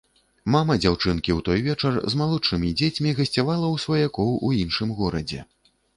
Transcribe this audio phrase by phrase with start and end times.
[0.53, 5.39] Мамы дзяўчынкі ў той вечар з малодшымі дзецьмі гасцявала ў сваякоў у іншым горадзе.